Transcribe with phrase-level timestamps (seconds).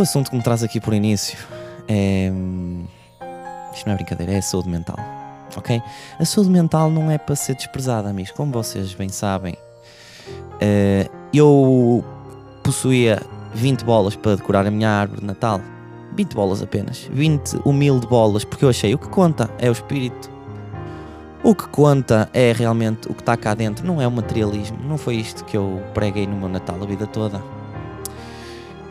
[0.00, 1.36] O assunto que me traz aqui por início
[1.86, 2.30] é.
[2.32, 2.86] hum,
[3.74, 4.96] Isto não é brincadeira, é a saúde mental.
[5.54, 5.78] Ok?
[6.18, 8.32] A saúde mental não é para ser desprezada, amigos.
[8.32, 9.58] Como vocês bem sabem,
[10.58, 12.02] eh, eu
[12.62, 13.20] possuía
[13.52, 15.60] 20 bolas para decorar a minha árvore de Natal.
[16.16, 17.06] 20 bolas apenas.
[17.12, 20.30] 20 humilde bolas, porque eu achei o que conta é o espírito.
[21.42, 24.78] O que conta é realmente o que está cá dentro, não é o materialismo.
[24.82, 27.42] Não foi isto que eu preguei no meu Natal a vida toda.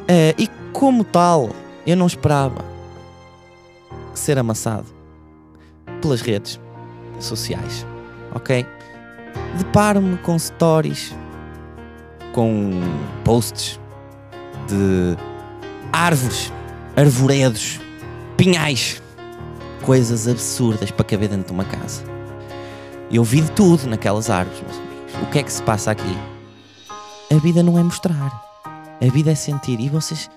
[0.08, 1.50] Eh, e como tal,
[1.86, 2.64] eu não esperava
[4.14, 4.88] ser amassado
[6.02, 6.60] pelas redes
[7.20, 7.86] sociais,
[8.34, 8.66] ok?
[9.58, 11.16] Deparo-me com stories,
[12.34, 12.72] com
[13.24, 13.80] posts
[14.68, 15.18] de
[15.92, 16.52] árvores,
[16.96, 17.80] arvoredos,
[18.38, 19.02] pinhais,
[19.84, 22.04] coisas absurdas para caber dentro de uma casa.
[23.12, 25.24] Eu vi de tudo naquelas árvores, meus amigos.
[25.24, 26.18] O que é que se passa aqui?
[27.32, 28.42] A vida não é mostrar,
[29.02, 29.80] a vida é sentir.
[29.80, 30.30] E vocês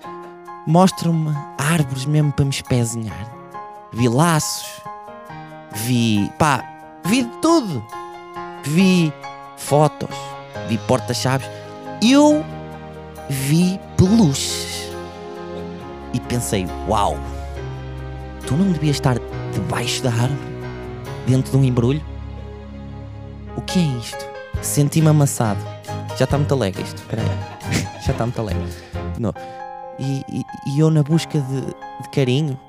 [0.65, 3.27] mostram-me árvores mesmo para me espezinhar.
[3.91, 4.81] Vi laços,
[5.71, 6.31] vi.
[6.37, 6.63] pá,
[7.05, 7.85] vi de tudo.
[8.63, 9.13] Vi
[9.57, 10.15] fotos,
[10.67, 11.49] vi porta-chaves.
[12.01, 12.43] Eu
[13.29, 14.91] vi peluches.
[16.13, 17.17] E pensei, uau,
[18.45, 19.17] tu não devias estar
[19.51, 20.55] debaixo da árvore,
[21.27, 22.01] dentro de um embrulho?
[23.57, 24.25] O que é isto?
[24.61, 25.59] Senti-me amassado.
[26.17, 27.87] Já está muito alegre isto, espera aí.
[28.05, 28.67] Já está muito alegre.
[29.19, 29.33] Não.
[29.99, 32.59] E, e- e eu, na busca de, de carinho,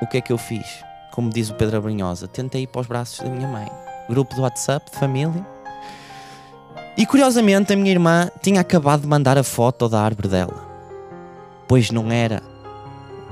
[0.00, 0.84] o que é que eu fiz?
[1.12, 3.66] Como diz o Pedro Abrinhosa, tentei ir para os braços da minha mãe.
[4.08, 5.46] Grupo do WhatsApp, de família.
[6.96, 10.64] E curiosamente, a minha irmã tinha acabado de mandar a foto da árvore dela.
[11.66, 12.42] Pois não era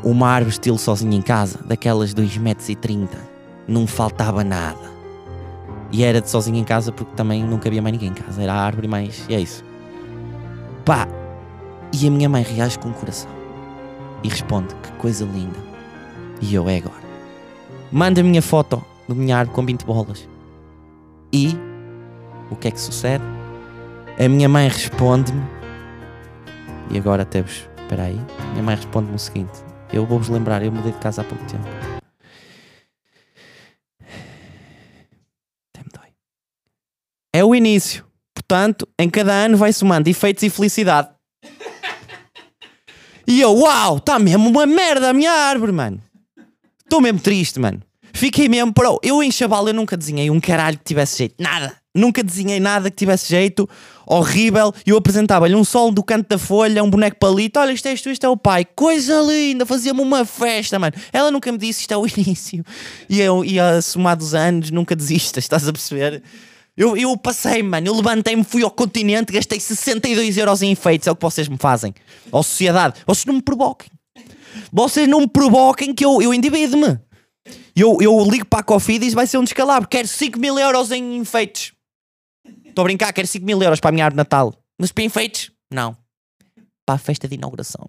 [0.03, 2.69] uma árvore estilo sozinha em casa, daquelas 2,30 metros.
[2.69, 3.19] e trinta.
[3.69, 4.93] Não faltava nada.
[5.93, 8.43] E era de sozinho em casa porque também nunca havia mais ninguém em casa.
[8.43, 9.25] Era a árvore mais.
[9.29, 9.65] E é isso.
[10.85, 11.07] Pá!
[11.93, 13.31] E a minha mãe reage com o coração.
[14.25, 15.59] E responde: Que coisa linda.
[16.41, 17.05] E eu é agora.
[17.93, 20.29] Manda a minha foto do minha árvore com 20 bolas.
[21.33, 21.55] E
[22.51, 23.23] o que é que sucede?
[24.19, 25.43] A minha mãe responde-me.
[26.91, 27.69] E agora até vos.
[27.77, 28.19] Espera aí.
[28.39, 29.53] A minha mãe responde-me o seguinte:
[29.93, 31.65] Eu vou-vos lembrar, eu mudei de casa há pouco tempo.
[35.71, 36.13] Até me dói.
[37.33, 38.05] É o início.
[38.35, 41.09] Portanto, em cada ano vai somando efeitos e felicidade.
[43.27, 46.01] E eu, uau, está mesmo uma merda a minha árvore, mano.
[46.85, 47.81] Estou mesmo triste, mano.
[48.13, 49.01] Fiquei mesmo, bro.
[49.03, 51.35] Eu em chaval eu nunca desenhei um caralho que tivesse jeito.
[51.39, 51.75] Nada.
[51.93, 53.69] Nunca desenhei nada que tivesse jeito.
[54.07, 54.73] Horrível.
[54.87, 57.59] E eu apresentava-lhe um sol do canto da folha, um boneco palito.
[57.59, 58.65] Olha, isto é isto, isto é o pai.
[58.65, 59.67] Coisa linda.
[59.67, 60.95] Fazia-me uma festa, mano.
[61.13, 62.65] Ela nunca me disse isto é o início.
[63.09, 66.23] E eu, e a somar dos anos, nunca desistas, estás a perceber?
[66.77, 71.11] Eu, eu passei, mano, eu levantei-me, fui ao continente, gastei 62 euros em enfeites, é
[71.11, 71.95] o que vocês me fazem.
[72.33, 73.89] Ó sociedade, vocês não me provoquem.
[74.73, 76.99] Vocês não me provoquem que eu, eu endivido-me.
[77.77, 79.89] Eu, eu ligo para a Coffee e diz vai ser um descalabro.
[79.89, 81.73] Quero 5 mil euros em enfeites.
[82.65, 84.55] Estou a brincar, quero 5 mil euros para a minha árvore de Natal.
[84.79, 85.53] Mas para enfeites?
[85.73, 85.97] Não.
[86.85, 87.89] Para a festa de inauguração.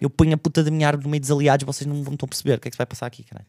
[0.00, 2.26] Eu ponho a puta da minha árvore no meio dos aliados, vocês não, não estão
[2.26, 3.48] a perceber o que é que se vai passar aqui, caralho.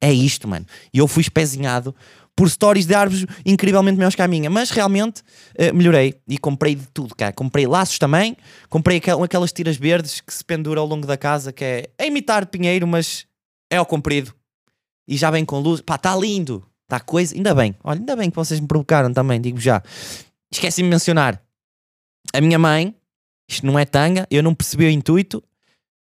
[0.00, 0.66] É isto, mano.
[0.92, 1.94] E eu fui espezinhado
[2.36, 4.50] por stories de árvores incrivelmente maiores que a minha.
[4.50, 5.22] Mas realmente
[5.54, 7.32] eh, melhorei e comprei de tudo, cara.
[7.32, 8.36] Comprei laços também,
[8.68, 12.04] comprei aquel- aquelas tiras verdes que se pendura ao longo da casa, que é a
[12.06, 13.26] imitar pinheiro, mas
[13.72, 14.34] é ao comprido.
[15.08, 15.80] E já vem com luz.
[15.80, 16.62] Pá, está lindo.
[16.84, 17.34] Está coisa.
[17.34, 17.74] Ainda bem.
[17.82, 19.82] Olha, ainda bem que vocês me provocaram também, digo já.
[20.52, 21.42] Esqueci-me de mencionar.
[22.34, 22.94] A minha mãe,
[23.48, 25.42] isto não é tanga, eu não percebi o intuito,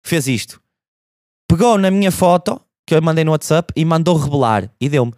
[0.06, 0.60] fez isto.
[1.48, 4.70] Pegou na minha foto, que eu mandei no WhatsApp, e mandou revelar.
[4.80, 5.12] E deu-me.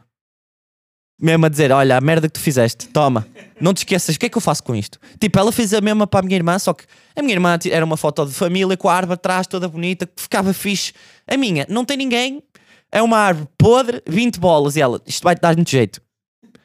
[1.23, 3.25] Mesmo a dizer, olha, a merda que tu fizeste, toma.
[3.61, 4.99] Não te esqueças, o que é que eu faço com isto?
[5.21, 7.85] Tipo, ela fez a mesma para a minha irmã, só que a minha irmã era
[7.85, 10.93] uma foto de família com a árvore atrás, toda bonita, que ficava fixe.
[11.29, 12.43] A minha, não tem ninguém,
[12.91, 16.03] é uma árvore podre, 20 bolas, e ela, isto vai-te dar muito jeito.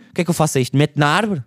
[0.09, 0.75] O que é que eu faço a isto?
[0.75, 1.43] Mete na árvore?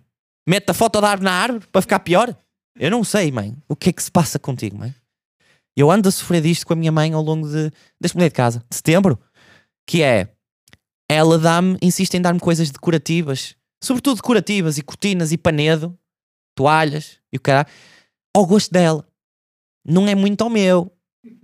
[0.47, 2.33] Mete a foto da árvore na árvore para ficar pior?
[2.79, 3.53] Eu não sei, mãe.
[3.67, 4.95] O que é que se passa contigo, mãe?
[5.75, 8.35] Eu ando a sofrer disto com a minha mãe ao longo de, deste mudei de
[8.35, 9.19] casa, de setembro,
[9.85, 10.29] que é
[11.11, 15.97] ela dá-me, insiste em dar-me coisas decorativas, sobretudo decorativas e cortinas e panedo,
[16.55, 17.67] toalhas e o caralho,
[18.35, 19.07] ao gosto dela.
[19.85, 20.91] Não é muito ao meu.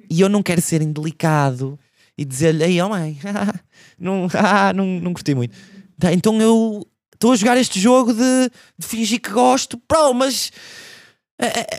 [0.10, 1.78] E eu não quero ser indelicado
[2.18, 3.20] e dizer-lhe, aí, oh mãe,
[4.00, 4.28] não,
[4.76, 5.56] não, não curti muito.
[6.00, 10.52] Tá, Então eu estou a jogar este jogo de, de fingir que gosto, pronto, mas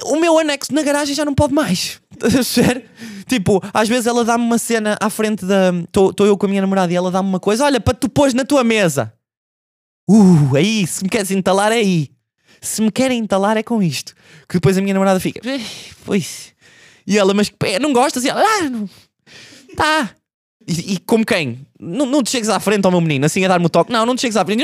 [0.05, 2.01] o meu anexo na garagem já não pode mais.
[3.29, 5.71] Tipo, às vezes ela dá-me uma cena à frente da.
[5.85, 8.33] Estou eu com a minha namorada e ela dá-me uma coisa, olha, para tu pôs
[8.33, 9.13] na tua mesa.
[10.09, 12.11] Uh, aí, se me queres entalar, é aí.
[12.61, 14.15] Se me querem entalar, é com isto.
[14.49, 15.61] Que depois a minha namorada fica, "Eh,
[16.05, 16.55] pois.
[17.07, 18.25] E ela, mas não gostas?
[18.25, 18.89] E ela, ah, não.
[19.77, 20.11] Tá.
[20.67, 21.67] E, e como quem?
[21.79, 23.93] Não, não te chegues à frente ao meu menino, assim a dar-me o toque.
[23.93, 24.63] Não, não te chegues à frente.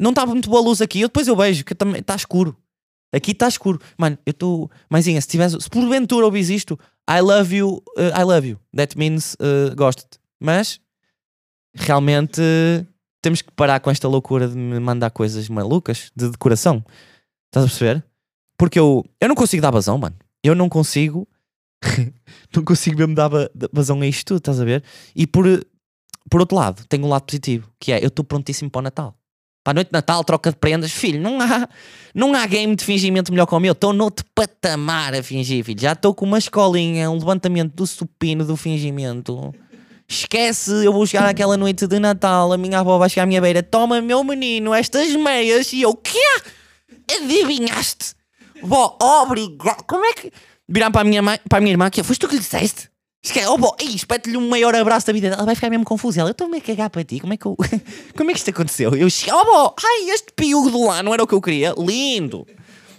[0.00, 1.00] Não, está muito boa luz aqui.
[1.00, 2.56] Eu depois eu vejo que também está escuro.
[3.14, 3.80] Aqui está escuro.
[3.96, 4.70] Mano, eu estou.
[4.90, 5.60] Mãezinha, se tivesse.
[5.60, 6.78] Se porventura ouvis isto,
[7.08, 8.58] I love you, uh, I love you.
[8.74, 10.18] That means uh, gosto-te.
[10.40, 10.80] Mas
[11.74, 12.86] realmente uh,
[13.22, 16.84] temos que parar com esta loucura de me mandar coisas malucas de decoração.
[17.46, 18.04] Estás a perceber?
[18.58, 20.16] Porque eu, eu não consigo dar vazão, mano.
[20.42, 21.28] Eu não consigo.
[22.54, 23.30] não consigo mesmo dar
[23.72, 24.82] vazão a isto tudo, estás a ver?
[25.14, 25.44] E por,
[26.30, 29.18] por outro lado, tenho um lado positivo, que é eu estou prontíssimo para o Natal.
[29.64, 30.92] Para a noite de Natal, troca de prendas.
[30.92, 31.66] Filho, não há,
[32.14, 33.72] não há game de fingimento melhor que o meu.
[33.72, 35.80] Estou noutro patamar a fingir, filho.
[35.80, 39.54] Já estou com uma escolinha, um levantamento do supino do fingimento.
[40.06, 43.40] Esquece, eu vou chegar àquela noite de Natal, a minha avó vai chegar à minha
[43.40, 43.62] beira.
[43.62, 45.72] Toma, meu menino, estas meias.
[45.72, 46.18] E eu, quê?
[47.10, 48.14] Adivinhaste?
[48.62, 49.82] Vó, obrigado.
[49.84, 50.30] Como é que...
[50.68, 52.90] Virar para a minha, mãe, para a minha irmã, que foste tu que lhe disseste?
[53.24, 56.20] Esquece, oh, bom, espete-lhe um maior abraço da vida Ela vai ficar mesmo confusa.
[56.20, 57.20] Ela, eu estou-me a cagar para ti.
[57.20, 57.56] Como é que eu...
[58.14, 58.94] Como é que isto aconteceu?
[58.94, 61.74] Eu cheguei, oh, bom, ai, este piugo lá não era o que eu queria.
[61.78, 62.46] Lindo.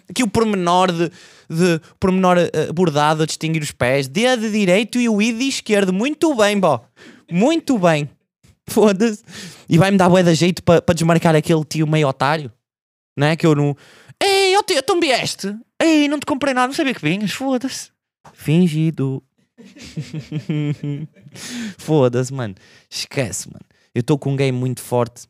[0.09, 1.11] Aqui o pormenor de,
[1.47, 4.07] de pormenor uh, bordado a distinguir os pés.
[4.07, 5.93] Dedo direito e o id esquerdo.
[5.93, 6.83] Muito bem, bó.
[7.31, 8.09] Muito bem.
[8.67, 9.23] Foda-se.
[9.69, 12.51] E vai-me dar bué de jeito para pa desmarcar aquele tio meio otário.
[13.15, 13.35] Não é?
[13.35, 13.77] Que eu não...
[14.19, 15.55] Ei, ó oh, tio, tu me vieste?
[15.79, 17.31] Ei, não te comprei nada, não sabia que vinhas.
[17.31, 17.91] Foda-se.
[18.33, 19.21] Fingido.
[21.77, 22.55] Foda-se, mano.
[22.89, 23.65] Esquece, mano.
[23.93, 25.27] Eu estou com um game muito forte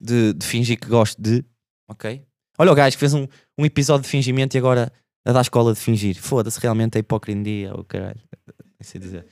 [0.00, 1.44] de, de, fingir que gosto de.
[1.88, 2.22] Ok?
[2.58, 3.26] Olha o gajo que fez um,
[3.58, 4.92] um episódio de fingimento e agora
[5.24, 6.16] a dar escola de fingir.
[6.16, 8.20] Foda-se, realmente é hipocrisia, o oh, caralho.
[8.78, 9.26] Não sei dizer.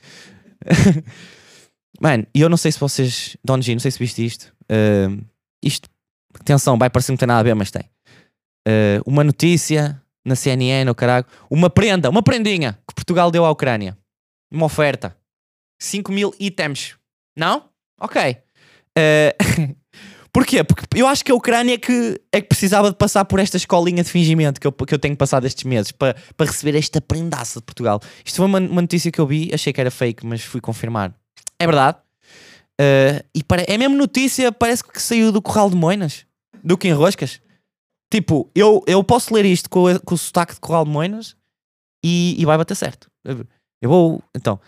[2.01, 3.37] mano, e eu não sei se vocês.
[3.43, 4.51] Don G, não sei se viste isto.
[4.63, 5.23] Uh,
[5.63, 5.87] isto,
[6.33, 7.83] atenção, vai parecer que não tem nada a ver, mas tem.
[8.67, 11.25] Uh, uma notícia na CNN, o caralho.
[11.49, 13.97] Uma prenda, uma prendinha que Portugal deu à Ucrânia.
[14.51, 15.15] Uma oferta.
[15.79, 16.95] 5 mil itens.
[17.37, 17.69] Não?
[17.99, 18.37] Ok.
[18.97, 19.75] Uh,
[20.35, 20.65] Porquê?
[20.65, 23.55] Porque eu acho que a Ucrânia é que, é que precisava de passar por esta
[23.55, 26.99] escolinha de fingimento que eu, que eu tenho passado estes meses para, para receber esta
[26.99, 28.01] prendaça de Portugal.
[28.25, 31.13] Isto foi uma, uma notícia que eu vi, achei que era fake, mas fui confirmar.
[31.57, 31.99] É verdade.
[32.81, 36.25] Uh, e para, é mesmo notícia, parece que saiu do Corral de Moinas,
[36.61, 37.39] do que enroscas.
[38.11, 41.35] Tipo, eu, eu posso ler isto com, com o sotaque de Corral de Moinas
[42.03, 43.09] e, e vai bater certo.
[43.81, 44.59] Eu vou, então,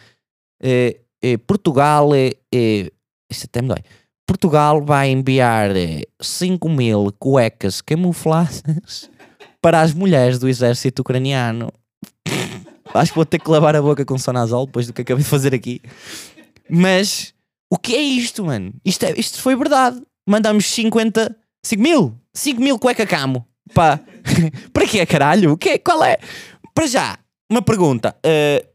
[0.62, 2.92] é, é, Portugal é, é,
[3.30, 3.84] isto até me dói.
[4.28, 5.70] Portugal vai enviar
[6.22, 9.10] 5 mil cuecas camufladas
[9.62, 11.72] para as mulheres do exército ucraniano.
[12.94, 15.30] Acho que vou ter que lavar a boca com sonazol depois do que acabei de
[15.30, 15.82] fazer aqui.
[16.70, 17.34] Mas
[17.70, 18.74] o que é isto, mano?
[18.84, 20.02] Isto, é, isto foi verdade.
[20.28, 23.46] Mandamos 50, 5 mil 5 mil cueca camo.
[23.74, 24.00] Pá.
[24.72, 25.54] para quê, caralho?
[25.54, 26.18] O que, qual é?
[26.74, 27.18] Para já,
[27.50, 28.16] uma pergunta.
[28.26, 28.68] Uh,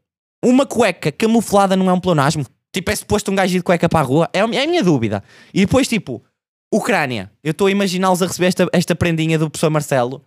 [0.44, 2.44] uma cueca camuflada não é um pleonasmo?
[2.73, 4.29] Tipo, é suposto um gajo ir de cueca para a rua?
[4.32, 5.23] É, é a minha dúvida.
[5.55, 6.23] E depois, tipo,
[6.73, 7.31] Ucrânia.
[7.44, 10.25] Eu estou a imaginá-los a receber esta, esta prendinha do professor Marcelo.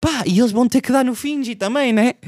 [0.00, 2.14] Pá, e eles vão ter que dar no finge também, né?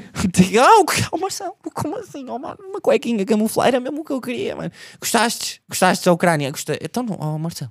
[0.59, 0.83] Ah,
[1.13, 2.27] oh, Marcelo, como assim?
[2.29, 4.71] Oh, uma cuequinha camuflada, era mesmo o que eu queria, mano.
[4.99, 5.63] Gostaste?
[5.69, 6.51] Gostaste da Ucrânia?
[6.51, 6.79] Gostei.
[6.83, 7.71] Então, oh, Marcelo.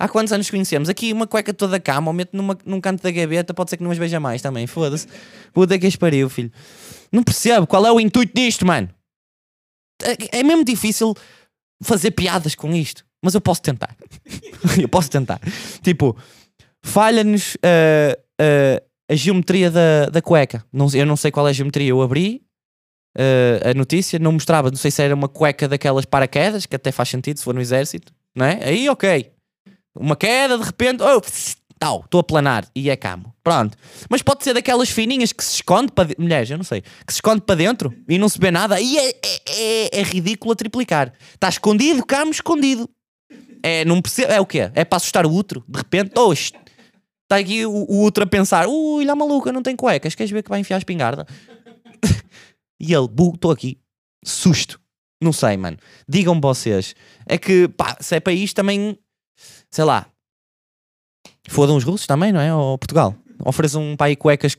[0.00, 0.88] Há quantos anos conhecemos?
[0.88, 3.82] Aqui uma cueca toda cama, ou meto numa, num canto da gaveta, pode ser que
[3.82, 5.06] não as veja mais também, foda-se.
[5.52, 6.50] Puta que pariu, filho.
[7.12, 8.88] Não percebo qual é o intuito disto, mano.
[10.02, 11.14] É, é mesmo difícil
[11.82, 13.94] fazer piadas com isto, mas eu posso tentar.
[14.80, 15.38] eu posso tentar.
[15.82, 16.16] Tipo,
[16.82, 20.64] falha-nos uh, uh, a geometria da, da cueca.
[20.72, 21.90] Não, eu não sei qual é a geometria.
[21.90, 22.42] Eu abri
[23.18, 26.90] uh, a notícia, não mostrava, não sei se era uma cueca daquelas paraquedas, que até
[26.90, 28.64] faz sentido se for no exército, não é?
[28.64, 29.30] Aí, ok.
[29.94, 31.20] Uma queda, de repente, oh,
[31.80, 33.34] tal, estou a planar e é camo.
[33.42, 33.76] Pronto.
[34.08, 36.22] Mas pode ser daquelas fininhas que se esconde para dentro.
[36.22, 36.82] Mulheres, eu não sei.
[36.82, 38.78] Que se esconde para dentro e não se vê nada.
[38.80, 41.12] E é, é, é, é ridículo a triplicar.
[41.34, 42.88] Está escondido, camo escondido.
[43.62, 44.70] É, não percebo, é o quê?
[44.74, 45.64] É para assustar o outro.
[45.66, 46.56] De repente, oh, está
[47.30, 50.14] aqui o, o outro a pensar: ui, lá maluca, não tem cuecas.
[50.14, 51.26] Queres ver que vai enfiar a espingarda?
[52.78, 53.78] e ele, estou aqui.
[54.24, 54.78] Susto.
[55.22, 55.76] Não sei, mano.
[56.08, 56.94] Digam-me vocês.
[57.26, 58.98] É que, pá, se é para isto também
[59.70, 60.06] sei lá,
[61.48, 62.54] fodam os russos também, não é?
[62.54, 63.14] Ou Portugal.
[63.44, 64.56] Ofereçam um pai cuecas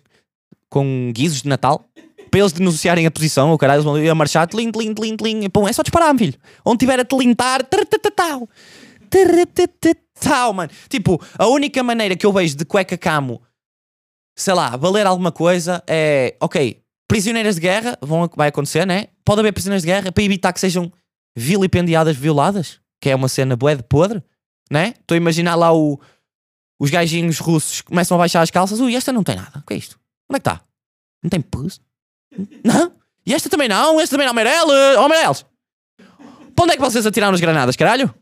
[0.69, 1.85] com guizos de Natal
[2.31, 5.17] para eles denunciarem a posição, o caralho, eles vão ir a marchar, tlim, tlim, tlim,
[5.17, 5.49] tlim.
[5.49, 6.33] Pô, é só disparar, filho.
[6.63, 7.61] Onde tiver a tlintar,
[8.15, 8.49] tal.
[10.17, 10.71] Tal, mano.
[10.87, 13.41] Tipo, a única maneira que eu vejo de cueca camo,
[14.37, 19.07] sei lá, valer alguma coisa é, ok, prisioneiras de guerra, vão, vai acontecer, né?
[19.25, 20.91] Pode haver prisioneiras de guerra para evitar que sejam
[21.35, 24.23] vilipendiadas, violadas, que é uma cena bué de podre
[24.71, 24.93] né?
[24.99, 25.99] Estou a imaginar lá o,
[26.79, 28.79] os gajinhos russos começam a baixar as calças.
[28.79, 29.59] Ui, esta não tem nada.
[29.59, 29.99] O que é isto?
[30.29, 30.61] Onde é que está?
[31.21, 31.81] Não tem pus?
[32.63, 32.93] Não?
[33.25, 33.99] E esta também não?
[33.99, 34.97] Esta também não, Meirelles?
[34.97, 35.45] Oh, Meirelles!
[36.55, 38.13] Para onde é que vocês atiraram as granadas, caralho?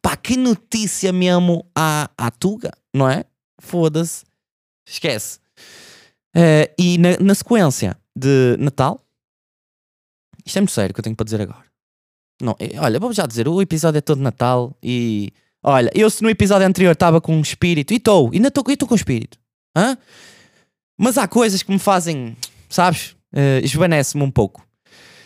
[0.00, 3.24] Pá, que notícia mesmo à, à Tuga, não é?
[3.60, 4.24] Foda-se.
[4.86, 5.38] Esquece.
[6.34, 9.00] Uh, e na, na, sequência de Natal,
[10.44, 11.73] isto é muito sério que eu tenho para dizer agora.
[12.40, 15.32] Não, eh, olha, vou já dizer, o episódio é todo Natal e.
[15.62, 18.94] Olha, eu se no episódio anterior estava com um espírito, e estou, ainda estou com
[18.94, 19.38] espírito.
[19.74, 19.96] Hã?
[20.98, 22.36] Mas há coisas que me fazem,
[22.68, 24.64] sabes, uh, esvanece-me um pouco.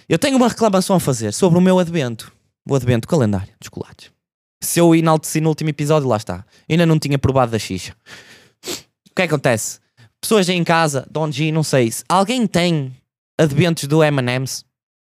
[0.09, 2.33] Eu tenho uma reclamação a fazer sobre o meu advento.
[2.67, 4.11] O advento calendário de chocolates.
[4.63, 6.45] Se eu enalteci no último episódio, lá está.
[6.69, 7.95] Ainda não tinha provado da xixa.
[9.11, 9.81] O que é acontece?
[10.21, 12.95] Pessoas em casa, Don G, não sei se alguém tem
[13.39, 14.65] adventos do M&M's.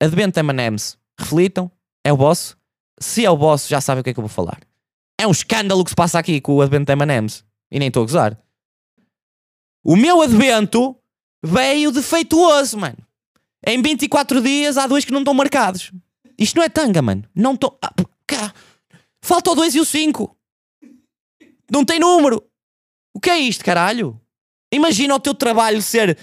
[0.01, 0.97] Advento M&M's.
[1.19, 1.71] Reflitam.
[2.03, 2.57] É o vosso?
[2.99, 4.59] Se é o vosso, já sabem o que é que eu vou falar.
[5.19, 7.43] É um escândalo que se passa aqui com o advento M&M's.
[7.71, 8.39] E nem estou a gozar.
[9.83, 10.95] O meu advento
[11.43, 12.97] veio defeituoso, mano.
[13.65, 15.91] Em 24 dias há dois que não estão marcados.
[16.37, 17.23] Isto não é tanga, mano.
[17.35, 17.77] Não estão.
[17.81, 17.93] Ah,
[19.21, 20.35] Falta o 2 e o 5.
[21.71, 22.43] Não tem número.
[23.13, 24.19] O que é isto, caralho?
[24.73, 26.17] Imagina o teu trabalho ser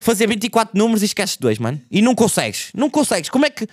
[0.00, 1.80] fazer 24 números e esqueces dois, mano.
[1.90, 2.70] E não consegues.
[2.74, 3.28] Não consegues.
[3.30, 3.66] Como é que.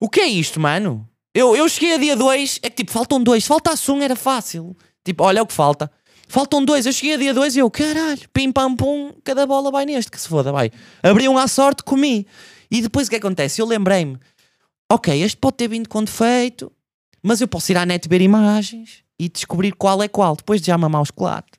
[0.00, 1.08] O que é isto, mano?
[1.34, 3.44] Eu, eu cheguei a dia 2, é que tipo, faltam dois.
[3.44, 4.76] Se faltasse um, era fácil.
[5.04, 5.90] Tipo, olha o que falta.
[6.28, 6.86] Faltam dois.
[6.86, 10.10] Eu cheguei a dia 2 e eu, caralho, pim pam pum, cada bola vai neste,
[10.10, 10.70] que se foda, vai.
[11.02, 12.26] Abri um à sorte, comi.
[12.70, 13.60] E depois o que acontece?
[13.60, 14.18] Eu lembrei-me,
[14.90, 16.70] ok, este pode ter vindo com defeito,
[17.22, 20.66] mas eu posso ir à net ver imagens e descobrir qual é qual, depois de
[20.66, 21.58] já mamar o chocolate.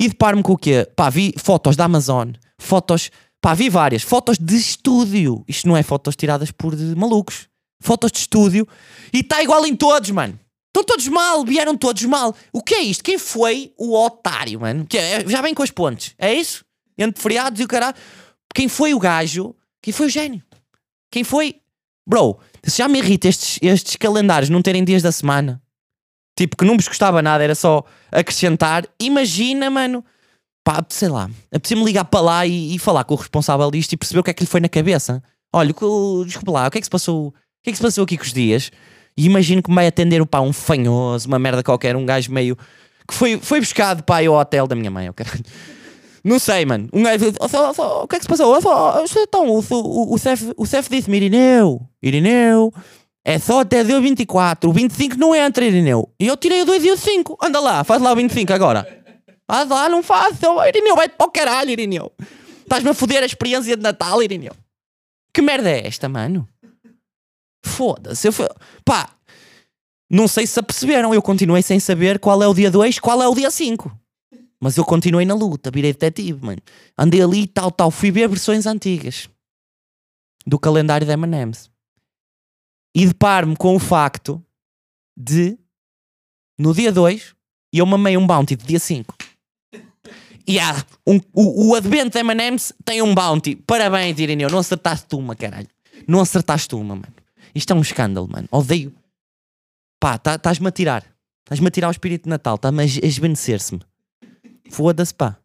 [0.00, 0.86] E deparo-me com o quê?
[0.96, 3.10] Pá, vi fotos da Amazon, fotos,
[3.40, 5.44] pá, vi várias, fotos de estúdio.
[5.48, 7.48] Isto não é fotos tiradas por malucos.
[7.80, 8.66] Fotos de estúdio.
[9.12, 10.38] E está igual em todos, mano.
[10.68, 12.34] Estão todos mal, vieram todos mal.
[12.52, 13.02] O que é isto?
[13.02, 14.86] Quem foi o otário, mano?
[14.86, 16.14] Que é, já vem com as pontes.
[16.18, 16.64] É isso?
[16.96, 17.96] Entre feriados e o caralho.
[18.54, 19.54] Quem foi o gajo?
[19.82, 20.42] Quem foi o gênio?
[21.10, 21.60] Quem foi?
[22.06, 25.62] Bro, se já me irrita estes, estes calendários não terem dias da semana,
[26.36, 28.86] tipo que não vos custava nada, era só acrescentar.
[29.00, 30.04] Imagina, mano,
[30.68, 33.70] pá, sei lá, é preciso me ligar para lá e, e, falar com o responsável
[33.70, 35.22] disto e perceber o que é que lhe foi na cabeça.
[35.50, 35.74] Olha,
[36.26, 37.28] desculpa lá, o que é que se passou?
[37.28, 37.32] O
[37.62, 38.70] que é que se passou aqui com os dias?
[39.16, 42.54] E imagino que me vai atender pá, um fanhoso, uma merda qualquer, um gajo meio
[43.08, 45.42] que foi, foi buscado pá, ao hotel da minha mãe, oh, caralho.
[46.22, 46.86] Não sei, mano.
[46.92, 48.54] Um gajo o que é que se passou?
[49.22, 52.74] Então, o, o, o, CEF, o CEF disse-me, Irineu, Irineu,
[53.24, 54.68] é só até deu 24.
[54.68, 56.10] O 25 não entra, Irineu.
[56.20, 57.38] E eu tirei o 2 e o 5.
[57.42, 58.97] Anda lá, faz lá o 25 agora.
[59.50, 60.34] Faz lá, não faço.
[60.66, 62.12] Irineu, vai para o caralho, Irineu.
[62.60, 64.54] Estás-me a foder a experiência de Natal, Irineu.
[65.32, 66.46] Que merda é esta, mano?
[67.64, 68.28] Foda-se.
[68.28, 68.46] Eu fui...
[68.84, 69.10] Pá,
[70.10, 71.14] não sei se aperceberam.
[71.14, 73.90] Eu continuei sem saber qual é o dia 2, qual é o dia 5.
[74.60, 76.60] Mas eu continuei na luta, virei detetive, mano.
[76.98, 77.90] Andei ali e tal, tal.
[77.90, 79.30] Fui ver versões antigas
[80.46, 81.70] do calendário da M&M's.
[82.94, 84.44] E deparo-me com o facto
[85.16, 85.56] de,
[86.58, 87.34] no dia 2,
[87.72, 89.14] eu mamei um bounty de dia 5.
[90.48, 90.74] E há
[91.06, 93.54] um, o, o advento da M&M's tem um bounty.
[93.54, 94.48] Parabéns, Irineu.
[94.48, 95.68] Não acertaste uma, caralho.
[96.08, 97.14] Não acertaste uma, mano.
[97.54, 98.48] Isto é um escândalo, mano.
[98.50, 98.94] Odeio.
[100.00, 101.04] Pá, estás-me tá, a tirar.
[101.40, 102.54] Estás-me a tirar o espírito de Natal.
[102.54, 103.82] Está-me a esvanecer-se-me.
[104.70, 105.36] Foda-se, pá.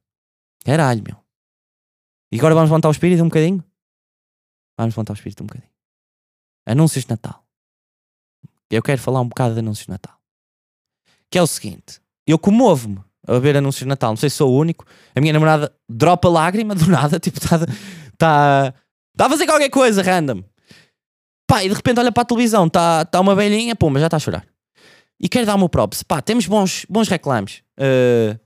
[0.63, 1.17] Caralho, meu.
[2.31, 3.61] E agora vamos montar o espírito um bocadinho?
[4.77, 5.69] Vamos montar o espírito um bocadinho.
[6.65, 7.45] Anúncios de Natal.
[8.69, 10.17] Eu quero falar um bocado de anúncios de Natal.
[11.29, 14.11] Que é o seguinte: eu comovo-me a ver anúncios de Natal.
[14.11, 14.85] Não sei se sou o único.
[15.15, 17.59] A minha namorada dropa lágrima do nada, tipo, está
[18.17, 18.73] tá,
[19.15, 20.43] tá a fazer qualquer coisa random.
[21.47, 24.07] Pá, e de repente olha para a televisão, está tá uma velhinha, pô, mas já
[24.07, 24.45] está a chorar.
[25.19, 26.03] E quero dar o meu props.
[26.03, 27.61] Pá, temos bons, bons reclames.
[27.79, 28.37] Uh,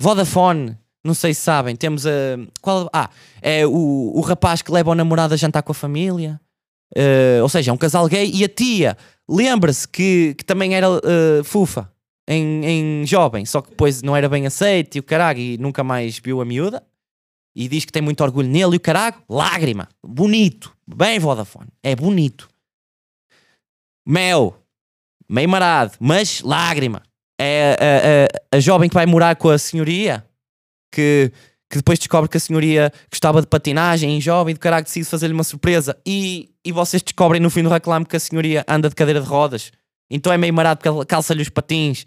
[0.00, 2.10] Vodafone, não sei se sabem, temos a.
[2.60, 3.08] Qual, ah,
[3.40, 6.40] é o, o rapaz que leva o namorado a jantar com a família.
[6.96, 8.96] Uh, ou seja, é um casal gay e a tia
[9.28, 11.88] lembra-se que, que também era uh, fufa
[12.30, 15.82] em, em jovem, só que depois não era bem aceito e o caralho, e nunca
[15.82, 16.80] mais viu a miúda.
[17.56, 21.96] E diz que tem muito orgulho nele e o caralho, lágrima, bonito, bem Vodafone, é
[21.96, 22.48] bonito.
[24.06, 24.56] Mel,
[25.28, 27.02] meio marado, mas lágrima
[27.40, 30.24] é a, a, a jovem que vai morar com a senhoria,
[30.94, 31.32] que,
[31.68, 35.34] que depois descobre que a senhoria gostava de patinagem em jovem, do caralho decide fazer-lhe
[35.34, 38.94] uma surpresa e, e vocês descobrem no fim do reclame que a senhoria anda de
[38.94, 39.72] cadeira de rodas.
[40.10, 42.04] Então é meio marado porque calça-lhe os patins,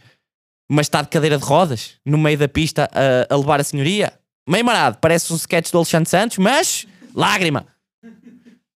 [0.74, 4.12] mas está de cadeira de rodas, no meio da pista a, a levar a senhoria.
[4.50, 7.68] Meio marado, parece um sketch do Alexandre Santos, mas lágrima.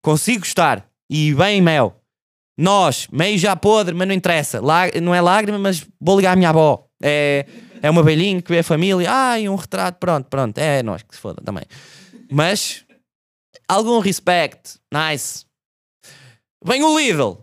[0.01, 0.87] Consigo gostar.
[1.09, 1.99] E bem, Mel.
[2.57, 4.61] Nós, meio já podre, mas não interessa.
[4.61, 6.87] Lá, não é lágrima, mas vou ligar à minha avó.
[7.01, 7.45] É,
[7.81, 11.15] É uma velhinha que vê a família, ai, um retrato, pronto, pronto, é nós que
[11.15, 11.63] se foda também.
[12.31, 12.83] Mas,
[13.67, 15.45] algum respect, nice.
[16.65, 17.37] Vem o Lidl,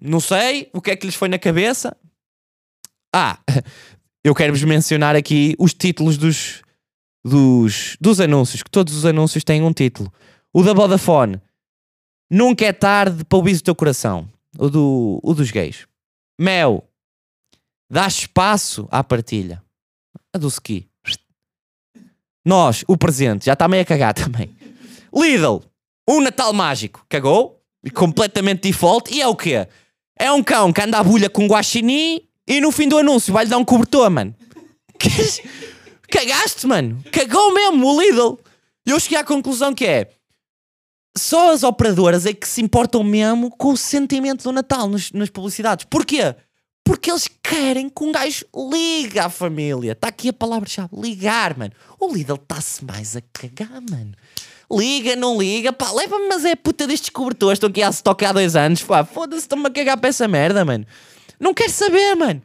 [0.00, 1.96] não sei o que é que lhes foi na cabeça.
[3.16, 3.38] Ah,
[4.24, 6.62] eu quero-vos mencionar aqui os títulos dos,
[7.24, 10.12] dos, dos anúncios, que todos os anúncios têm um título.
[10.52, 11.40] O da Vodafone,
[12.30, 14.28] Nunca é tarde para ouvir o teu coração.
[14.58, 15.86] O, do, o dos gays.
[16.36, 16.84] Mel,
[17.88, 19.62] dá espaço à partilha.
[20.32, 20.88] A do ski.
[22.44, 24.50] Nós, o presente, já está meio a cagar também.
[25.14, 25.62] Lidl,
[26.08, 27.06] um Natal mágico.
[27.08, 27.62] Cagou?
[27.94, 29.14] Completamente default.
[29.14, 29.68] E é o quê?
[30.18, 33.50] É um cão que anda à bulha com guaxinim e no fim do anúncio vai-lhe
[33.50, 34.34] dar um cobertor, mano.
[36.10, 37.02] Cagaste, mano.
[37.10, 38.38] Cagou mesmo o Lidl.
[38.86, 40.10] E eu cheguei à conclusão que é
[41.16, 45.30] só as operadoras é que se importam mesmo com o sentimento do Natal nos, nas
[45.30, 45.86] publicidades.
[45.88, 46.34] Porquê?
[46.84, 49.92] Porque eles querem que um gajo ligue à família.
[49.92, 51.72] Está aqui a palavra-chave: ligar, mano.
[51.98, 54.12] O Lidl está-se mais a cagar, mano.
[54.70, 57.56] Liga, não liga, pá, leva-me, mas é puta destes cobertores.
[57.56, 60.64] Estão aqui a stock há dois anos, pá, foda-se, estão-me a cagar para essa merda,
[60.64, 60.86] mano.
[61.38, 62.42] Não quero saber, mano.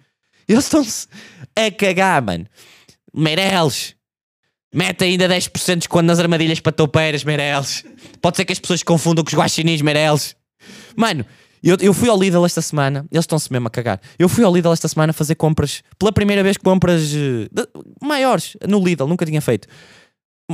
[0.47, 1.07] Eles estão-se
[1.55, 2.45] a cagar, mano.
[3.13, 3.95] Meireles,
[4.73, 7.83] Mete ainda 10% de nas armadilhas para toupeiras, Meireles.
[8.21, 10.35] Pode ser que as pessoas confundam com os guaxinins, Meireles.
[10.95, 11.25] Mano,
[11.63, 13.99] eu, eu fui ao Lidl esta semana, eles estão-se mesmo a cagar.
[14.17, 17.67] Eu fui ao Lidl esta semana fazer compras, pela primeira vez compras uh, de,
[18.01, 19.67] maiores no Lidl, nunca tinha feito.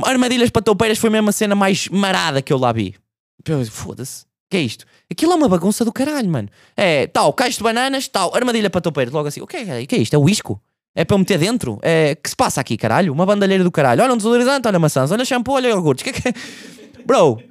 [0.02, 2.94] Armadilhas para toupeiras foi mesmo a cena mais marada que eu lá vi.
[3.70, 4.24] Foda-se.
[4.50, 4.84] Que é isto?
[5.10, 6.48] Aquilo é uma bagunça do caralho, mano.
[6.76, 9.12] É tal, caixo de bananas, tal, armadilha para toupeiras.
[9.12, 10.14] Logo assim, o que é, que é isto?
[10.14, 10.60] É o isco?
[10.94, 11.78] É para meter dentro?
[11.82, 13.12] É, que se passa aqui, caralho?
[13.12, 14.02] Uma bandalheira do caralho.
[14.02, 16.04] Olha um desodorizante, olha maçãs, olha shampoo, olha iogurtes.
[16.04, 16.32] Que que é?
[17.04, 17.42] Bro,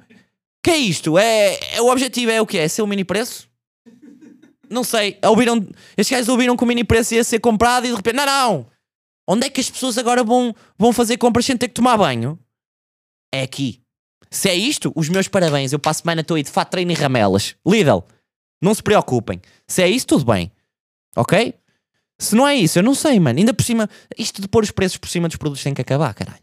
[0.62, 1.16] que é isto?
[1.16, 2.58] É, é, o objetivo é o que?
[2.58, 3.48] É ser o mini preço?
[4.68, 5.16] Não sei.
[5.24, 5.64] Ouviram,
[5.96, 8.66] estes gajos ouviram que o mini preço ia ser comprado e de repente, não, não.
[9.28, 12.36] Onde é que as pessoas agora vão, vão fazer compras sem ter que tomar banho?
[13.32, 13.80] É aqui.
[14.30, 15.72] Se é isto, os meus parabéns.
[15.72, 17.56] Eu passo semana estou aí de fato treino e ramelas.
[17.66, 18.04] Lidl,
[18.60, 19.40] não se preocupem.
[19.66, 20.50] Se é isso, tudo bem.
[21.16, 21.54] Ok?
[22.18, 23.38] Se não é isso, eu não sei, mano.
[23.38, 26.12] Ainda por cima, isto de pôr os preços por cima dos produtos tem que acabar,
[26.14, 26.40] caralho.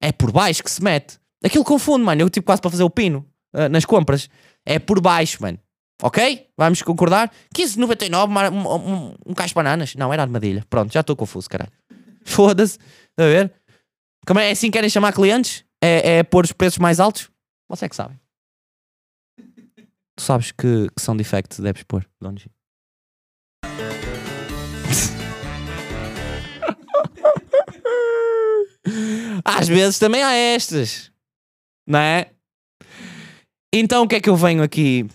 [0.00, 1.18] É por baixo que se mete.
[1.44, 2.20] Aquilo confunde, mano.
[2.22, 4.28] Eu tipo quase para fazer o pino uh, nas compras.
[4.64, 5.58] É por baixo, mano.
[6.02, 6.48] Ok?
[6.56, 7.30] Vamos concordar?
[7.54, 9.94] 15,99 um, um, um caixa de bananas.
[9.94, 10.64] Não, era armadilha.
[10.68, 11.72] Pronto, já estou confuso, caralho.
[12.24, 12.78] Foda-se.
[13.10, 13.52] Está a ver?
[14.26, 15.64] Como é assim que querem chamar clientes?
[15.82, 17.28] É, é pôr os preços mais altos?
[17.68, 18.16] Você é que sabe.
[20.14, 22.48] Tu sabes que, que são defectos deves pôr, Donji.
[29.44, 31.10] Às vezes também há estas,
[31.86, 32.30] não é?
[33.72, 35.08] Então o que é que eu venho aqui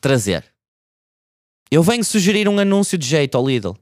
[0.00, 0.44] trazer?
[1.70, 3.76] Eu venho sugerir um anúncio de jeito ao Lidl.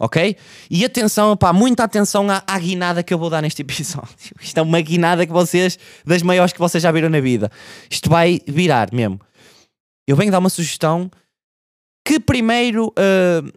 [0.00, 0.34] Ok?
[0.70, 4.08] E atenção, pá, muita atenção à, à guinada que eu vou dar neste episódio.
[4.40, 7.52] Isto é uma guinada que vocês, das maiores que vocês já viram na vida.
[7.90, 9.20] Isto vai virar mesmo.
[10.08, 11.10] Eu venho dar uma sugestão
[12.02, 13.52] que primeiro uh,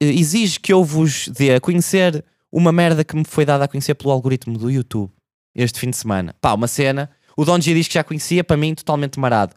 [0.00, 3.94] exige que eu vos dê a conhecer uma merda que me foi dada a conhecer
[3.94, 5.12] pelo algoritmo do YouTube
[5.54, 6.34] este fim de semana.
[6.40, 7.10] Pá, uma cena.
[7.36, 9.54] O Donji diz que já conhecia, para mim, totalmente marado.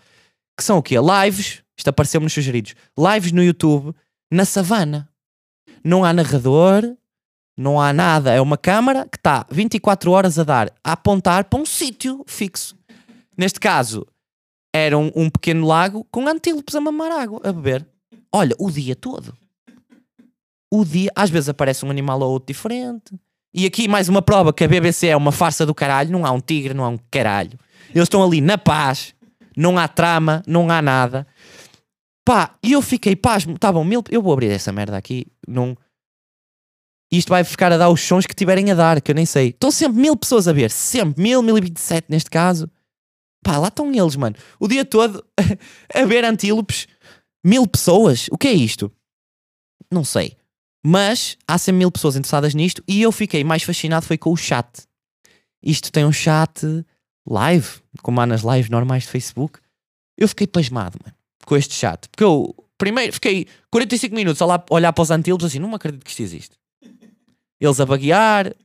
[0.57, 0.95] Que são o quê?
[0.99, 1.61] Lives.
[1.77, 2.75] Isto apareceu-me nos sugeridos.
[2.97, 3.95] Lives no YouTube
[4.31, 5.10] na savana.
[5.83, 6.95] Não há narrador,
[7.57, 8.31] não há nada.
[8.31, 12.75] É uma câmara que está 24 horas a dar, a apontar para um sítio fixo.
[13.37, 14.05] Neste caso,
[14.73, 17.85] era um, um pequeno lago com antílopes a mamar água, a beber.
[18.31, 19.33] Olha, o dia todo
[20.71, 21.11] o dia.
[21.15, 23.13] Às vezes aparece um animal ou outro diferente.
[23.53, 26.09] E aqui mais uma prova que a BBC é uma farsa do caralho.
[26.09, 27.59] Não há um tigre, não há um caralho.
[27.93, 29.13] Eles estão ali na paz,
[29.57, 31.27] não há trama, não há nada.
[32.23, 33.59] Pá, e eu fiquei pasmo.
[33.59, 34.01] Tá bom, mil...
[34.09, 35.27] eu vou abrir essa merda aqui.
[35.51, 35.77] Não.
[37.11, 39.49] Isto vai ficar a dar os sons que tiverem a dar, que eu nem sei.
[39.49, 40.71] Estão sempre mil pessoas a ver.
[40.71, 41.21] Sempre.
[41.21, 42.69] Mil, mil e vinte e sete neste caso.
[43.43, 44.35] Pá, lá estão eles, mano.
[44.59, 45.23] O dia todo
[45.93, 46.87] a ver antílopes.
[47.43, 48.27] Mil pessoas.
[48.31, 48.91] O que é isto?
[49.91, 50.37] Não sei.
[50.83, 54.37] Mas há 100 mil pessoas interessadas nisto e eu fiquei mais fascinado foi com o
[54.37, 54.67] chat.
[55.61, 56.65] Isto tem um chat
[57.27, 57.67] live,
[58.01, 59.59] como há nas lives normais de Facebook.
[60.17, 62.09] Eu fiquei pasmado, mano, com este chat.
[62.09, 65.75] Porque eu, primeiro, fiquei 45 minutos a lá, olhar para os antílopes assim, não me
[65.75, 66.57] acredito que isto existe.
[67.59, 68.55] Eles a baguear,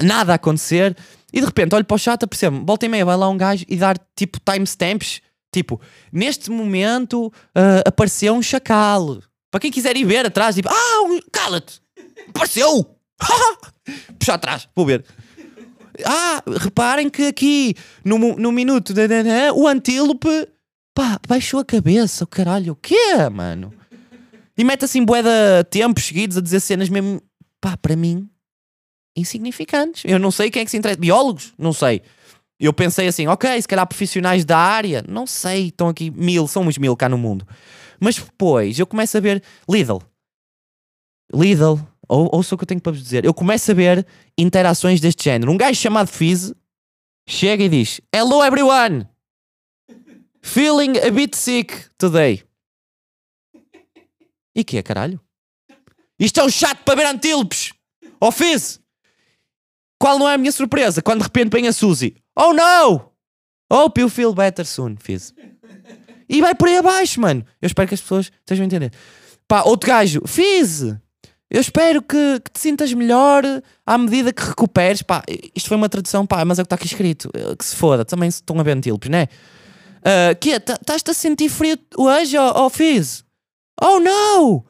[0.00, 0.96] nada a acontecer.
[1.32, 3.64] E de repente olho para o chat percebo, volta e meia vai lá um gajo
[3.68, 5.20] e dar tipo timestamps.
[5.52, 5.80] Tipo,
[6.12, 9.18] neste momento uh, apareceu um chacal
[9.50, 11.20] para quem quiser ir ver atrás, tipo, ah, um...
[11.32, 11.80] cala-te!
[12.28, 12.96] Apareceu!
[14.20, 15.04] Puxa atrás, vou ver.
[16.04, 18.94] Ah, reparem que aqui no, no minuto
[19.56, 20.28] o antílope
[20.96, 23.70] pá, baixou a cabeça, o caralho, o quê, mano?
[24.56, 27.20] E mete assim de tempos seguidos a dizer cenas mesmo,
[27.60, 28.26] pá, para mim,
[29.14, 30.02] insignificantes.
[30.06, 30.98] Eu não sei quem é que se interessa.
[30.98, 31.52] Biólogos?
[31.58, 32.00] Não sei.
[32.58, 36.78] Eu pensei assim, ok, se calhar profissionais da área, não sei, estão aqui mil, somos
[36.78, 37.46] mil cá no mundo.
[38.00, 40.00] Mas depois eu começo a ver Lidl.
[41.30, 41.78] Lidl,
[42.08, 43.26] ou, ouça o que eu tenho para vos dizer.
[43.26, 44.06] Eu começo a ver
[44.38, 45.52] interações deste género.
[45.52, 46.54] Um gajo chamado Fizz
[47.28, 49.06] chega e diz: Hello everyone!
[50.46, 52.42] Feeling a bit sick today.
[54.54, 55.20] E que é, caralho?
[56.18, 57.72] Isto é um chato para ver antílopes!
[58.20, 58.30] Oh!
[59.98, 62.16] Qual não é a minha surpresa quando de repente vem a Suzy?
[62.34, 63.12] Oh no!
[63.70, 65.34] Hope you feel better soon, Fizz.
[66.28, 67.44] E vai por aí abaixo, mano.
[67.60, 68.92] Eu espero que as pessoas estejam a entender.
[69.48, 70.96] Pá, outro gajo, Fizz!
[71.50, 73.42] Eu espero que, que, te sintas melhor
[73.84, 75.02] à medida que recuperes.
[75.02, 77.30] Pá, isto foi uma tradução, pá, mas é o que está aqui escrito.
[77.58, 79.26] Que se foda, também estão a ver antílopes, né?
[80.06, 80.56] Uh, que é?
[80.56, 83.24] Estás-te a sentir frio hoje, oh, oh Fizz?
[83.82, 84.64] Oh no!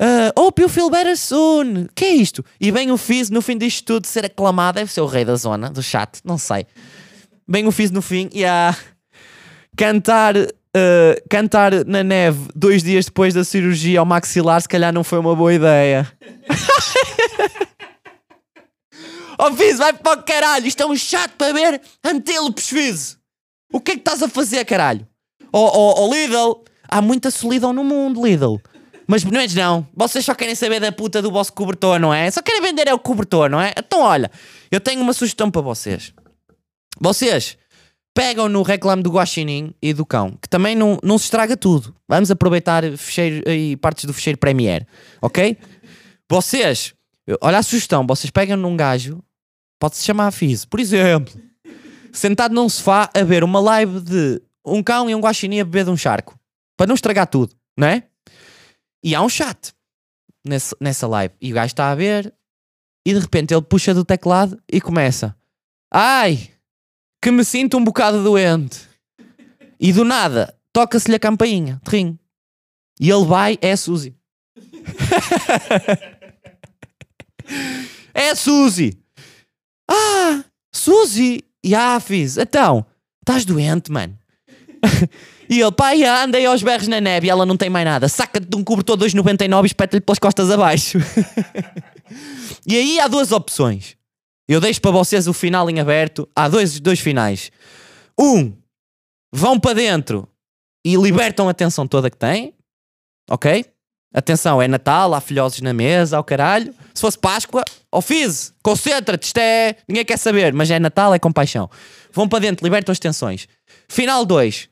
[0.00, 1.86] Uh, hope you feel better soon.
[1.94, 2.42] Que é isto?
[2.58, 4.76] E vem o Fizz no fim disto tudo ser aclamado.
[4.76, 6.66] Deve ser o rei da zona, do chat, não sei.
[7.46, 8.74] Vem o Fizz no fim e a
[9.76, 10.34] cantar
[10.72, 15.18] Uh, cantar na neve dois dias depois da cirurgia ao maxilar, se calhar não foi
[15.18, 16.08] uma boa ideia.
[19.36, 20.68] oh, Fizz, vai para o caralho!
[20.68, 23.19] Isto é um chato para ver antílopes, Fizz!
[23.72, 25.06] O que é que estás a fazer, caralho?
[25.52, 26.64] Oh, oh, oh, Lidl!
[26.88, 28.60] Há muita solidão no mundo, Lidl.
[29.06, 29.86] Mas não é não.
[29.94, 32.30] Vocês só querem saber da puta do vosso cobertor, não é?
[32.30, 33.74] Só querem vender é o cobertor, não é?
[33.76, 34.30] Então, olha,
[34.70, 36.12] eu tenho uma sugestão para vocês.
[37.00, 37.56] Vocês
[38.14, 41.94] pegam no reclame do Guaxinim e do Cão, que também não, não se estraga tudo.
[42.08, 44.86] Vamos aproveitar fecheiro, e partes do fecheiro Premiere,
[45.22, 45.56] ok?
[46.28, 46.94] Vocês,
[47.40, 49.22] olha a sugestão, vocês pegam num gajo,
[49.78, 51.32] pode-se chamar Fizz, por exemplo,
[52.12, 55.84] sentado num sofá a ver uma live de um cão e um guaxinim a beber
[55.84, 56.38] de um charco,
[56.76, 58.04] para não estragar tudo, não é?
[59.02, 59.72] E há um chat
[60.44, 62.34] nesse, nessa live, e o gajo está a ver,
[63.06, 65.34] e de repente ele puxa do teclado e começa:
[65.92, 66.50] Ai,
[67.22, 68.88] que me sinto um bocado doente.
[69.78, 72.18] E do nada, toca-se-lhe a campainha, trim.
[73.00, 74.14] E ele vai, é a Suzy.
[78.12, 78.98] é a Suzy.
[79.90, 81.42] Ah, Suzy.
[81.64, 82.36] E ah, fiz.
[82.36, 82.84] Então,
[83.20, 84.18] estás doente, mano.
[85.48, 88.08] e ele, pai, andei aos berros na neve e ela não tem mais nada.
[88.08, 90.98] Saca-te de um cobertor 2,99 e espeta-lhe pelas costas abaixo.
[92.66, 93.96] e aí há duas opções.
[94.48, 96.28] Eu deixo para vocês o final em aberto.
[96.34, 97.52] Há dois, dois finais.
[98.18, 98.52] Um,
[99.32, 100.28] vão para dentro
[100.84, 102.54] e libertam a tensão toda que têm.
[103.30, 103.64] Ok?
[104.12, 106.74] Atenção, é Natal, há filhosos na mesa, ao caralho.
[106.92, 109.76] Se fosse Páscoa, ó Fiz, concentra-te, isto é.
[109.88, 111.70] Ninguém quer saber, mas é Natal, é compaixão.
[112.12, 113.46] Vão para dentro, libertam as tensões.
[113.88, 114.68] Final 2.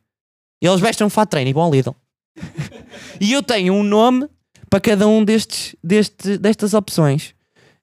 [0.61, 1.95] Eles vestem um fato treino e vão ao Lidl.
[3.21, 4.29] e eu tenho um nome
[4.69, 7.33] para cada um destes, deste, destas opções.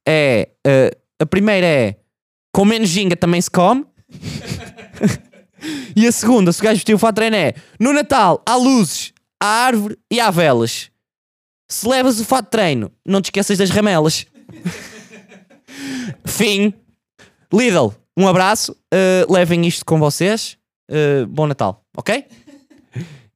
[0.07, 1.95] É uh, a primeira é
[2.53, 3.85] com menos ginga também se come.
[5.95, 9.13] e a segunda, se o gajo vestiu o fato treino, é no Natal há luzes,
[9.41, 10.89] há árvore e há velas.
[11.67, 14.25] Se levas o fato de treino, não te esqueças das ramelas.
[16.25, 16.73] Fim.
[17.51, 18.73] Lidl, um abraço.
[18.93, 20.57] Uh, levem isto com vocês.
[20.89, 22.25] Uh, bom Natal, ok?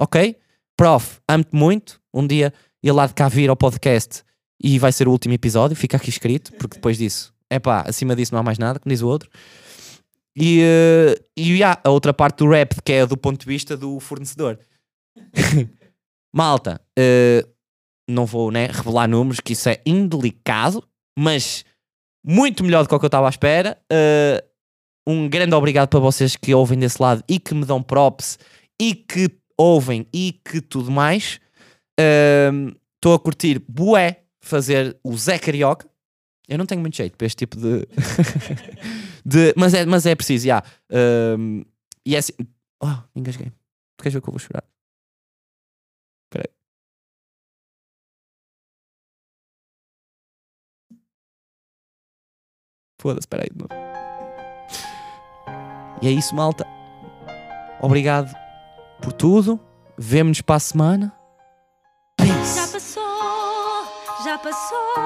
[0.00, 0.36] ok?
[0.76, 2.00] Prof, amo-te muito.
[2.12, 2.52] Um dia
[2.82, 4.24] ele lá de cá vir ao podcast
[4.60, 5.76] e vai ser o último episódio.
[5.76, 8.92] Fica aqui escrito, porque depois disso, é pá, acima disso não há mais nada, como
[8.92, 9.30] diz o outro.
[10.36, 14.00] E, uh, e a outra parte do rap, que é do ponto de vista do
[14.00, 14.58] fornecedor.
[16.34, 17.48] Malta, uh,
[18.10, 20.82] não vou né, revelar números, que isso é indelicado,
[21.16, 21.64] mas
[22.26, 23.78] muito melhor do que o que eu estava à espera.
[23.92, 24.44] Uh,
[25.06, 28.38] um grande obrigado para vocês que ouvem desse lado e que me dão props
[28.80, 31.38] e que ouvem e que tudo mais.
[32.96, 35.88] Estou uh, a curtir bué fazer o Zé Carioca.
[36.48, 37.86] Eu não tenho muito jeito para este tipo de.
[39.24, 40.62] de mas, é, mas é preciso, já.
[41.38, 41.64] Um,
[42.04, 42.32] e é assim.
[42.82, 43.50] Oh, engasguei.
[43.96, 44.64] Tu queres ver que eu vou chorar?
[52.98, 53.66] Foda-se, espera aí de.
[56.02, 56.66] E é isso, malta.
[57.80, 58.34] Obrigado
[59.00, 59.60] por tudo.
[59.98, 61.12] Vemo-nos para a semana.
[62.16, 62.56] Peace.
[62.56, 63.84] Já passou,
[64.24, 64.96] já passou.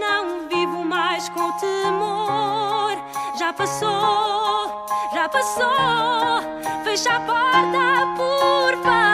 [0.00, 2.92] Não vivo mais com temor.
[3.38, 6.42] Já passou, já passou.
[6.84, 9.07] Fecha a porta.